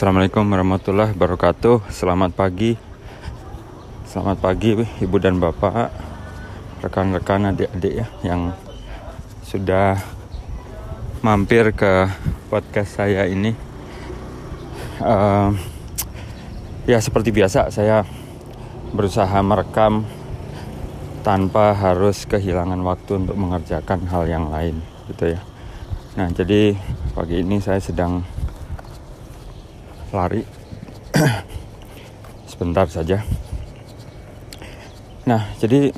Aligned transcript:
Assalamualaikum 0.00 0.48
warahmatullahi 0.48 1.12
wabarakatuh. 1.12 1.92
Selamat 1.92 2.32
pagi. 2.32 2.72
Selamat 4.08 4.40
pagi 4.40 4.72
Ibu 4.80 5.20
dan 5.20 5.36
Bapak, 5.36 5.92
rekan-rekan 6.80 7.52
adik-adik 7.52 8.00
ya 8.00 8.06
yang 8.24 8.56
sudah 9.44 10.00
mampir 11.20 11.76
ke 11.76 12.08
podcast 12.48 12.96
saya 12.96 13.28
ini. 13.28 13.52
Uh, 15.04 15.52
ya 16.88 16.96
seperti 16.96 17.28
biasa 17.28 17.68
saya 17.68 18.08
berusaha 18.96 19.36
merekam 19.44 20.08
tanpa 21.20 21.76
harus 21.76 22.24
kehilangan 22.24 22.80
waktu 22.88 23.20
untuk 23.20 23.36
mengerjakan 23.36 24.08
hal 24.08 24.24
yang 24.24 24.48
lain 24.48 24.80
gitu 25.12 25.36
ya. 25.36 25.44
Nah, 26.16 26.32
jadi 26.32 26.72
pagi 27.12 27.44
ini 27.44 27.60
saya 27.60 27.84
sedang 27.84 28.24
lari 30.10 30.42
sebentar 32.50 32.86
saja. 32.90 33.22
Nah, 35.26 35.46
jadi 35.62 35.94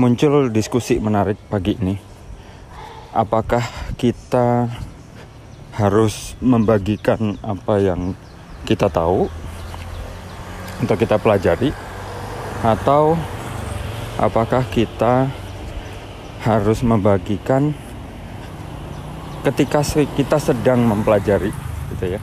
muncul 0.00 0.48
diskusi 0.48 0.96
menarik 0.96 1.36
pagi 1.52 1.76
ini. 1.76 1.96
Apakah 3.12 3.60
kita 4.00 4.72
harus 5.76 6.32
membagikan 6.40 7.36
apa 7.44 7.76
yang 7.80 8.16
kita 8.64 8.88
tahu 8.88 9.28
untuk 10.80 10.96
kita 10.96 11.20
pelajari 11.20 11.72
atau 12.64 13.16
apakah 14.16 14.64
kita 14.68 15.28
harus 16.42 16.80
membagikan 16.80 17.76
ketika 19.44 19.82
kita 20.14 20.38
sedang 20.38 20.86
mempelajari 20.86 21.50
gitu 21.94 22.18
ya 22.18 22.20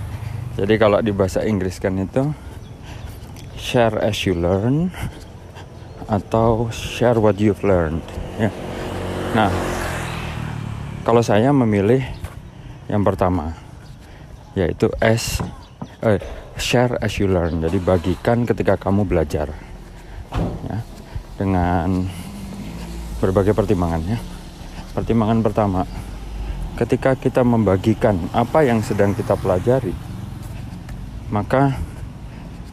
jadi 0.60 0.76
kalau 0.76 1.00
di 1.00 1.16
bahasa 1.16 1.48
Inggris 1.48 1.80
kan 1.80 1.96
itu 1.96 2.36
share 3.56 3.96
as 4.04 4.28
you 4.28 4.36
learn 4.36 4.92
atau 6.12 6.68
share 6.76 7.16
what 7.16 7.40
you've 7.40 7.64
learned. 7.64 8.04
Ya. 8.36 8.52
Nah, 9.32 9.48
kalau 11.08 11.24
saya 11.24 11.56
memilih 11.56 12.04
yang 12.92 13.08
pertama, 13.08 13.56
yaitu 14.52 14.92
as 15.00 15.40
eh, 16.04 16.20
share 16.60 17.00
as 17.00 17.16
you 17.24 17.32
learn. 17.32 17.64
Jadi 17.64 17.80
bagikan 17.80 18.44
ketika 18.44 18.76
kamu 18.76 19.08
belajar, 19.08 19.56
ya, 20.68 20.80
dengan 21.40 22.04
berbagai 23.24 23.56
pertimbangannya. 23.56 24.20
Pertimbangan 24.92 25.40
pertama, 25.40 25.82
ketika 26.76 27.16
kita 27.16 27.48
membagikan 27.48 28.18
apa 28.36 28.68
yang 28.68 28.84
sedang 28.84 29.16
kita 29.16 29.40
pelajari, 29.40 29.94
maka 31.30 31.78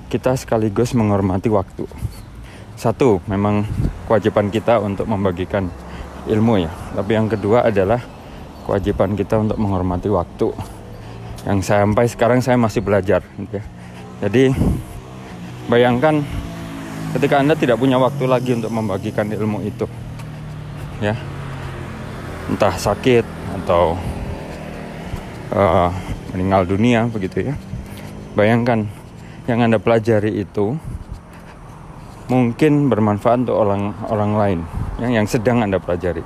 kita 0.08 0.32
sekaligus 0.36 0.96
menghormati 0.96 1.52
waktu. 1.52 1.84
Satu, 2.76 3.20
memang 3.24 3.64
kewajiban 4.08 4.52
kita 4.52 4.80
untuk 4.80 5.08
membagikan 5.08 5.68
ilmu 6.28 6.64
ya. 6.64 6.72
Tapi 6.92 7.10
yang 7.16 7.28
kedua 7.28 7.64
adalah 7.68 8.00
kewajiban 8.68 9.16
kita 9.16 9.40
untuk 9.40 9.56
menghormati 9.56 10.08
waktu. 10.12 10.52
Yang 11.48 11.60
sampai 11.68 12.04
sekarang 12.08 12.40
saya 12.44 12.60
masih 12.60 12.84
belajar. 12.84 13.24
Ya. 13.52 13.62
Jadi 14.26 14.52
bayangkan 15.68 16.24
ketika 17.16 17.40
anda 17.40 17.56
tidak 17.56 17.80
punya 17.80 17.96
waktu 17.96 18.24
lagi 18.28 18.56
untuk 18.56 18.72
membagikan 18.72 19.28
ilmu 19.28 19.64
itu, 19.64 19.88
ya, 21.00 21.16
entah 22.48 22.76
sakit 22.76 23.24
atau 23.62 23.96
uh, 25.52 25.90
meninggal 26.34 26.68
dunia 26.68 27.08
begitu 27.08 27.52
ya 27.52 27.54
Bayangkan 28.36 28.84
yang 29.48 29.64
Anda 29.64 29.80
pelajari 29.80 30.44
itu 30.44 30.76
mungkin 32.28 32.92
bermanfaat 32.92 33.48
untuk 33.48 33.56
orang 33.56 33.96
orang 34.12 34.32
lain 34.36 34.60
yang 35.00 35.24
yang 35.24 35.26
sedang 35.26 35.64
Anda 35.64 35.80
pelajari. 35.80 36.20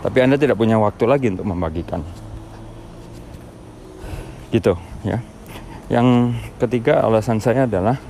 Tapi 0.00 0.18
Anda 0.24 0.40
tidak 0.40 0.56
punya 0.56 0.80
waktu 0.80 1.04
lagi 1.04 1.28
untuk 1.28 1.46
membagikan. 1.46 2.00
Gitu, 4.48 4.74
ya. 5.04 5.20
Yang 5.92 6.40
ketiga 6.56 7.04
alasan 7.04 7.36
saya 7.36 7.68
adalah 7.68 8.00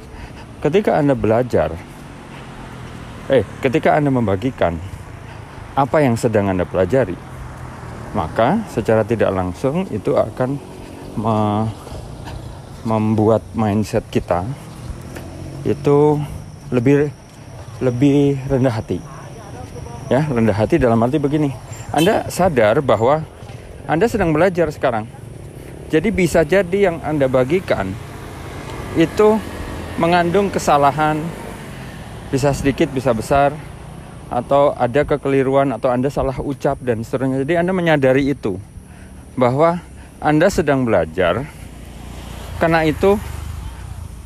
ketika 0.62 1.02
Anda 1.02 1.18
belajar 1.18 1.74
eh 3.26 3.42
ketika 3.58 3.98
Anda 3.98 4.14
membagikan 4.14 4.78
apa 5.74 5.98
yang 5.98 6.14
sedang 6.14 6.46
Anda 6.46 6.62
pelajari, 6.62 7.18
maka 8.14 8.62
secara 8.70 9.02
tidak 9.02 9.34
langsung 9.34 9.90
itu 9.90 10.14
akan 10.14 10.62
me 11.18 11.36
membuat 12.82 13.42
mindset 13.54 14.02
kita 14.10 14.42
itu 15.62 16.18
lebih 16.74 17.10
lebih 17.78 18.38
rendah 18.50 18.74
hati. 18.74 18.98
Ya, 20.10 20.26
rendah 20.26 20.54
hati 20.54 20.78
dalam 20.78 20.98
arti 21.02 21.18
begini. 21.18 21.50
Anda 21.94 22.26
sadar 22.30 22.82
bahwa 22.82 23.22
Anda 23.86 24.06
sedang 24.10 24.34
belajar 24.34 24.70
sekarang. 24.70 25.06
Jadi 25.90 26.08
bisa 26.08 26.42
jadi 26.42 26.90
yang 26.90 27.04
Anda 27.04 27.28
bagikan 27.28 27.92
itu 28.96 29.36
mengandung 30.00 30.48
kesalahan 30.48 31.20
bisa 32.32 32.48
sedikit 32.56 32.88
bisa 32.88 33.12
besar 33.12 33.52
atau 34.32 34.72
ada 34.72 35.04
kekeliruan 35.04 35.68
atau 35.76 35.92
Anda 35.92 36.08
salah 36.08 36.40
ucap 36.40 36.80
dan 36.80 37.04
seterusnya. 37.04 37.44
Jadi 37.44 37.60
Anda 37.60 37.76
menyadari 37.76 38.32
itu 38.32 38.56
bahwa 39.36 39.84
Anda 40.16 40.48
sedang 40.48 40.88
belajar 40.88 41.44
karena 42.60 42.84
itu 42.84 43.16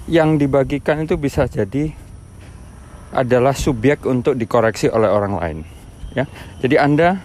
yang 0.07 0.39
dibagikan 0.39 1.03
itu 1.03 1.19
bisa 1.19 1.51
jadi 1.51 1.91
adalah 3.15 3.55
subjek 3.55 4.07
untuk 4.07 4.39
dikoreksi 4.39 4.91
oleh 4.91 5.11
orang 5.11 5.35
lain. 5.39 5.59
Ya, 6.17 6.25
jadi 6.63 6.83
Anda 6.83 7.21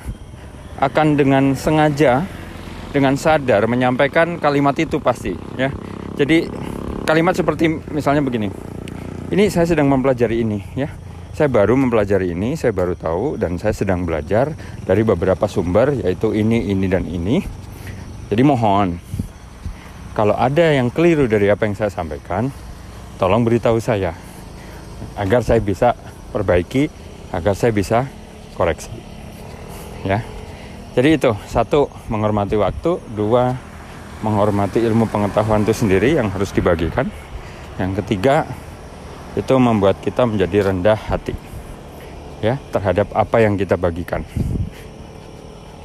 akan 0.81 1.15
dengan 1.15 1.53
sengaja, 1.53 2.25
dengan 2.91 3.15
sadar 3.15 3.65
menyampaikan 3.69 4.41
kalimat 4.41 4.75
itu 4.81 4.99
pasti. 4.99 5.31
Ya, 5.55 5.71
jadi 6.17 6.49
kalimat 7.05 7.37
seperti 7.37 7.69
misalnya 7.93 8.25
begini. 8.25 8.51
Ini 9.31 9.47
saya 9.47 9.63
sedang 9.63 9.87
mempelajari 9.87 10.43
ini. 10.43 10.59
Ya, 10.75 10.91
saya 11.31 11.47
baru 11.47 11.79
mempelajari 11.79 12.35
ini, 12.35 12.59
saya 12.59 12.75
baru 12.75 12.99
tahu 12.99 13.39
dan 13.39 13.55
saya 13.55 13.71
sedang 13.71 14.03
belajar 14.03 14.51
dari 14.83 15.07
beberapa 15.07 15.47
sumber 15.47 15.95
yaitu 15.95 16.35
ini, 16.35 16.67
ini 16.67 16.87
dan 16.91 17.07
ini. 17.07 17.39
Jadi 18.27 18.43
mohon 18.43 18.99
kalau 20.11 20.35
ada 20.35 20.75
yang 20.75 20.91
keliru 20.91 21.27
dari 21.27 21.47
apa 21.47 21.63
yang 21.63 21.75
saya 21.75 21.87
sampaikan, 21.87 22.51
tolong 23.15 23.47
beritahu 23.47 23.79
saya 23.79 24.11
agar 25.15 25.41
saya 25.43 25.63
bisa 25.63 25.95
perbaiki, 26.35 26.91
agar 27.31 27.55
saya 27.55 27.71
bisa 27.71 28.07
koreksi. 28.55 28.91
Ya. 30.03 30.23
Jadi 30.91 31.15
itu, 31.15 31.31
satu 31.47 31.87
menghormati 32.11 32.59
waktu, 32.59 32.99
dua 33.15 33.55
menghormati 34.19 34.83
ilmu 34.83 35.07
pengetahuan 35.07 35.63
itu 35.63 35.71
sendiri 35.71 36.19
yang 36.19 36.27
harus 36.27 36.51
dibagikan. 36.51 37.07
Yang 37.79 38.03
ketiga, 38.03 38.43
itu 39.39 39.55
membuat 39.55 40.03
kita 40.03 40.27
menjadi 40.27 40.71
rendah 40.71 40.99
hati 40.99 41.31
ya 42.43 42.59
terhadap 42.73 43.07
apa 43.15 43.37
yang 43.39 43.55
kita 43.55 43.79
bagikan. 43.79 44.27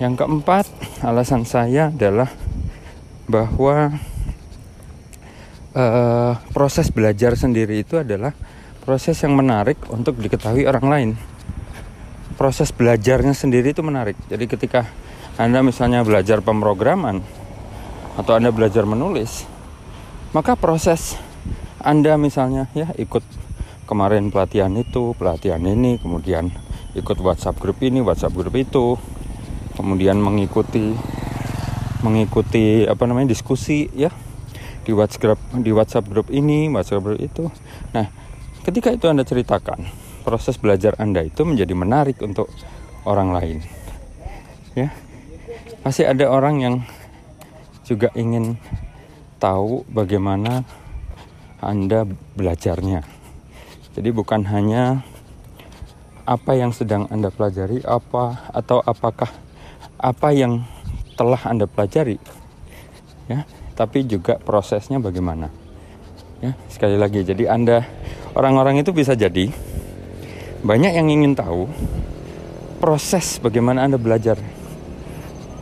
Yang 0.02 0.24
keempat, 0.24 0.66
alasan 1.04 1.46
saya 1.46 1.88
adalah 1.94 2.28
bahwa 3.30 3.96
uh, 5.76 6.32
proses 6.56 6.88
belajar 6.88 7.36
sendiri 7.36 7.84
itu 7.84 8.00
adalah 8.00 8.32
proses 8.82 9.20
yang 9.20 9.36
menarik 9.36 9.76
untuk 9.92 10.16
diketahui 10.16 10.64
orang 10.64 10.86
lain. 10.88 11.10
Proses 12.40 12.72
belajarnya 12.72 13.36
sendiri 13.36 13.76
itu 13.76 13.84
menarik. 13.84 14.16
Jadi 14.28 14.44
ketika 14.48 14.88
Anda 15.36 15.60
misalnya 15.60 16.04
belajar 16.04 16.40
pemrograman 16.40 17.20
atau 18.16 18.32
Anda 18.36 18.52
belajar 18.52 18.88
menulis, 18.88 19.44
maka 20.32 20.56
proses 20.56 21.16
Anda 21.80 22.16
misalnya 22.16 22.68
ya 22.72 22.92
ikut 22.96 23.24
kemarin 23.88 24.32
pelatihan 24.32 24.72
itu, 24.76 25.14
pelatihan 25.16 25.62
ini, 25.64 25.96
kemudian 26.00 26.50
ikut 26.96 27.16
WhatsApp 27.20 27.60
grup 27.60 27.80
ini, 27.80 28.04
WhatsApp 28.04 28.36
grup 28.36 28.52
itu, 28.56 29.00
kemudian 29.76 30.20
mengikuti 30.20 30.92
mengikuti 32.04 32.84
apa 32.84 33.08
namanya 33.08 33.32
diskusi 33.32 33.88
ya 33.96 34.12
di 34.86 34.94
WhatsApp 34.94 35.42
di 35.58 35.74
WhatsApp 35.74 36.06
grup 36.06 36.30
ini, 36.30 36.70
WhatsApp 36.70 37.02
grup 37.02 37.18
itu. 37.18 37.50
Nah, 37.90 38.06
ketika 38.62 38.94
itu 38.94 39.10
Anda 39.10 39.26
ceritakan, 39.26 39.82
proses 40.22 40.54
belajar 40.62 40.94
Anda 41.02 41.26
itu 41.26 41.42
menjadi 41.42 41.74
menarik 41.74 42.22
untuk 42.22 42.46
orang 43.02 43.34
lain. 43.34 43.58
Ya. 44.78 44.94
Pasti 45.82 46.06
ada 46.06 46.30
orang 46.30 46.62
yang 46.62 46.74
juga 47.86 48.10
ingin 48.14 48.58
tahu 49.42 49.82
bagaimana 49.90 50.62
Anda 51.58 52.06
belajarnya. 52.38 53.02
Jadi 53.94 54.08
bukan 54.14 54.46
hanya 54.50 55.02
apa 56.26 56.58
yang 56.58 56.74
sedang 56.74 57.06
Anda 57.10 57.30
pelajari 57.30 57.86
apa 57.86 58.50
atau 58.50 58.82
apakah 58.82 59.30
apa 59.96 60.28
yang 60.34 60.66
telah 61.14 61.40
Anda 61.46 61.70
pelajari. 61.70 62.18
Ya, 63.26 63.46
tapi 63.76 64.08
juga 64.08 64.40
prosesnya 64.40 64.96
bagaimana. 64.96 65.52
Ya, 66.40 66.52
sekali 66.68 66.96
lagi, 66.96 67.24
jadi 67.24 67.52
Anda 67.52 67.84
orang-orang 68.36 68.80
itu 68.80 68.92
bisa 68.92 69.16
jadi 69.16 69.48
banyak 70.64 70.92
yang 70.96 71.08
ingin 71.08 71.32
tahu 71.36 71.68
proses 72.80 73.40
bagaimana 73.40 73.84
Anda 73.84 74.00
belajar. 74.00 74.40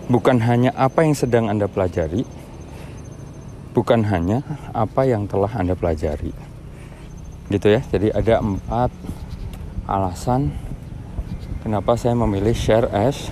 Bukan 0.05 0.43
hanya 0.45 0.75
apa 0.77 1.07
yang 1.07 1.15
sedang 1.17 1.47
Anda 1.51 1.71
pelajari, 1.71 2.27
bukan 3.73 4.05
hanya 4.07 4.43
apa 4.75 5.07
yang 5.07 5.27
telah 5.31 5.51
Anda 5.55 5.75
pelajari. 5.75 6.35
Gitu 7.49 7.67
ya. 7.71 7.81
Jadi 7.89 8.11
ada 8.13 8.43
empat 8.43 8.91
alasan 9.89 10.53
kenapa 11.65 11.97
saya 11.97 12.13
memilih 12.19 12.53
share 12.53 12.91
as 12.93 13.31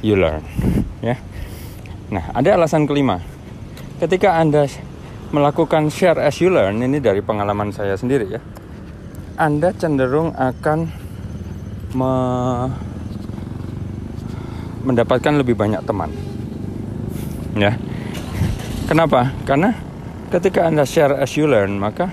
you 0.00 0.16
learn, 0.16 0.44
ya. 1.04 1.20
Nah, 2.08 2.30
ada 2.32 2.56
alasan 2.56 2.86
kelima. 2.86 3.33
Ketika 4.04 4.36
Anda 4.36 4.68
melakukan 5.32 5.88
share 5.88 6.20
as 6.20 6.36
you 6.36 6.52
learn 6.52 6.76
ini 6.84 7.00
dari 7.00 7.24
pengalaman 7.24 7.72
saya 7.72 7.96
sendiri 7.96 8.36
ya. 8.36 8.40
Anda 9.40 9.72
cenderung 9.72 10.36
akan 10.36 10.78
me 11.96 12.12
mendapatkan 14.84 15.40
lebih 15.40 15.56
banyak 15.56 15.80
teman. 15.88 16.12
Ya. 17.56 17.80
Kenapa? 18.84 19.32
Karena 19.48 19.72
ketika 20.28 20.68
Anda 20.68 20.84
share 20.84 21.16
as 21.16 21.32
you 21.40 21.48
learn, 21.48 21.80
maka 21.80 22.12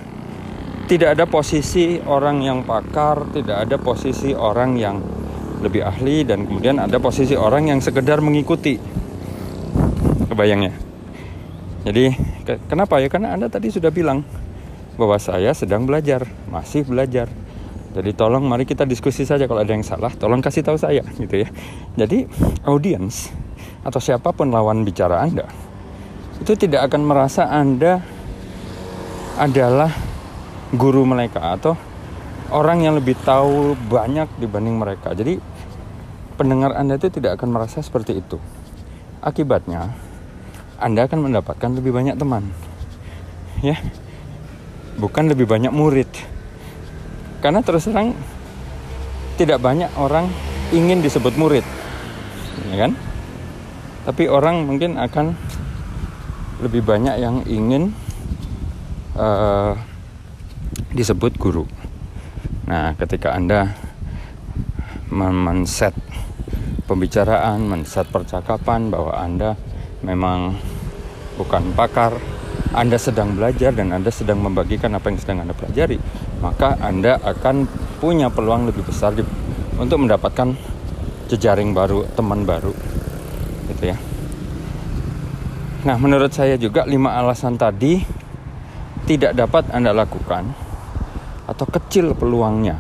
tidak 0.88 1.20
ada 1.20 1.28
posisi 1.28 2.00
orang 2.08 2.40
yang 2.40 2.64
pakar, 2.64 3.36
tidak 3.36 3.68
ada 3.68 3.76
posisi 3.76 4.32
orang 4.32 4.80
yang 4.80 4.96
lebih 5.60 5.84
ahli 5.84 6.24
dan 6.24 6.48
kemudian 6.48 6.80
ada 6.80 7.04
posisi 7.04 7.36
orang 7.36 7.68
yang 7.68 7.84
sekedar 7.84 8.24
mengikuti. 8.24 8.80
Kebayangnya? 10.32 10.91
Jadi 11.82 12.14
ke 12.46 12.62
kenapa 12.70 13.02
ya? 13.02 13.10
Karena 13.10 13.34
Anda 13.34 13.50
tadi 13.50 13.74
sudah 13.74 13.90
bilang 13.90 14.22
bahwa 14.96 15.18
saya 15.18 15.54
sedang 15.58 15.90
belajar, 15.90 16.28
masih 16.52 16.86
belajar. 16.86 17.32
Jadi 17.92 18.16
tolong 18.16 18.46
mari 18.48 18.64
kita 18.64 18.88
diskusi 18.88 19.28
saja 19.28 19.50
kalau 19.50 19.66
ada 19.66 19.74
yang 19.74 19.84
salah, 19.84 20.14
tolong 20.16 20.40
kasih 20.40 20.64
tahu 20.64 20.80
saya 20.80 21.04
gitu 21.20 21.44
ya. 21.44 21.50
Jadi 21.98 22.24
audiens 22.64 23.34
atau 23.82 23.98
siapa 23.98 24.30
pun 24.32 24.54
lawan 24.54 24.86
bicara 24.86 25.26
Anda 25.26 25.50
itu 26.42 26.58
tidak 26.58 26.90
akan 26.90 27.06
merasa 27.06 27.46
Anda 27.54 28.02
adalah 29.38 29.94
guru 30.74 31.06
mereka 31.06 31.54
atau 31.54 31.78
orang 32.50 32.82
yang 32.82 32.98
lebih 32.98 33.14
tahu 33.22 33.78
banyak 33.78 34.26
dibanding 34.42 34.74
mereka. 34.82 35.14
Jadi 35.14 35.38
pendengar 36.42 36.74
Anda 36.74 36.98
itu 36.98 37.14
tidak 37.14 37.38
akan 37.38 37.54
merasa 37.54 37.86
seperti 37.86 38.26
itu. 38.26 38.42
Akibatnya, 39.22 39.94
anda 40.82 41.06
akan 41.06 41.30
mendapatkan 41.30 41.70
lebih 41.78 41.94
banyak 41.94 42.18
teman. 42.18 42.50
Ya. 43.62 43.78
Bukan 44.98 45.30
lebih 45.30 45.46
banyak 45.46 45.70
murid. 45.70 46.10
Karena 47.40 47.62
terus 47.62 47.86
terang 47.86 48.18
tidak 49.38 49.62
banyak 49.62 49.90
orang 49.98 50.30
ingin 50.74 51.06
disebut 51.06 51.38
murid. 51.38 51.66
Ya 52.74 52.90
kan? 52.90 52.92
Tapi 54.06 54.26
orang 54.26 54.66
mungkin 54.66 54.98
akan 54.98 55.38
lebih 56.62 56.86
banyak 56.86 57.16
yang 57.22 57.46
ingin 57.46 57.94
uh, 59.18 59.74
disebut 60.94 61.38
guru. 61.38 61.66
Nah, 62.70 62.94
ketika 62.98 63.34
Anda 63.34 63.74
men-set 65.12 65.94
pembicaraan, 66.88 67.66
men-set 67.66 68.08
percakapan 68.14 68.94
bahwa 68.94 69.18
Anda 69.18 69.58
memang 70.02 70.56
bukan 71.42 71.74
pakar, 71.74 72.22
Anda 72.78 73.02
sedang 73.02 73.34
belajar 73.34 73.74
dan 73.74 73.90
Anda 73.90 74.14
sedang 74.14 74.46
membagikan 74.46 74.94
apa 74.94 75.10
yang 75.10 75.18
sedang 75.18 75.42
Anda 75.42 75.58
pelajari, 75.58 75.98
maka 76.40 76.78
Anda 76.78 77.18
akan 77.18 77.66
punya 77.98 78.30
peluang 78.30 78.70
lebih 78.70 78.86
besar 78.86 79.18
di, 79.18 79.26
untuk 79.82 80.06
mendapatkan 80.06 80.54
jejaring 81.34 81.74
baru, 81.74 82.06
teman 82.14 82.46
baru. 82.46 82.72
Gitu 83.74 83.90
ya. 83.90 83.98
Nah, 85.82 85.98
menurut 85.98 86.30
saya 86.30 86.62
juga 86.62 86.86
lima 86.86 87.18
alasan 87.18 87.58
tadi 87.58 88.06
tidak 89.10 89.34
dapat 89.34 89.66
Anda 89.74 89.98
lakukan 89.98 90.54
atau 91.50 91.66
kecil 91.66 92.14
peluangnya 92.14 92.78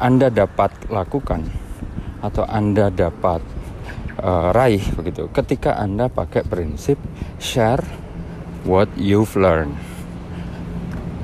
Anda 0.00 0.32
dapat 0.32 0.88
lakukan 0.88 1.44
atau 2.24 2.48
Anda 2.48 2.88
dapat 2.88 3.44
uh, 4.22 4.50
raih 4.50 4.82
begitu 4.94 5.30
ketika 5.30 5.78
Anda 5.78 6.10
pakai 6.10 6.44
prinsip 6.46 6.98
share 7.38 7.82
what 8.66 8.90
you've 8.98 9.32
learned. 9.38 9.74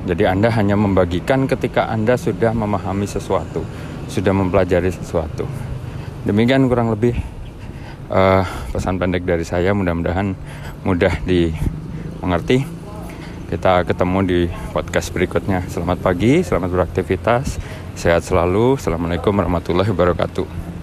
Jadi 0.04 0.28
Anda 0.28 0.52
hanya 0.52 0.76
membagikan 0.76 1.48
ketika 1.48 1.88
Anda 1.88 2.20
sudah 2.20 2.52
memahami 2.52 3.08
sesuatu, 3.08 3.64
sudah 4.04 4.36
mempelajari 4.36 4.92
sesuatu. 4.92 5.48
Demikian 6.28 6.68
kurang 6.68 6.92
lebih 6.92 7.16
uh, 8.12 8.44
pesan 8.68 9.00
pendek 9.00 9.24
dari 9.24 9.48
saya. 9.48 9.72
Mudah-mudahan 9.72 10.36
mudah 10.84 11.24
dimengerti. 11.24 12.64
Kita 13.48 13.84
ketemu 13.88 14.18
di 14.24 14.40
podcast 14.76 15.08
berikutnya. 15.12 15.64
Selamat 15.72 16.04
pagi, 16.04 16.44
selamat 16.44 16.68
beraktivitas, 16.68 17.56
sehat 17.96 18.28
selalu. 18.28 18.76
Assalamualaikum 18.76 19.32
warahmatullahi 19.32 19.88
wabarakatuh. 19.88 20.73